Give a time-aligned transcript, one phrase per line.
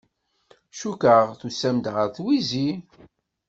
[0.79, 2.69] Cukkeɣ tusam-d ɣer twizi.